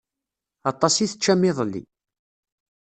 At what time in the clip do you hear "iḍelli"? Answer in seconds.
1.49-1.83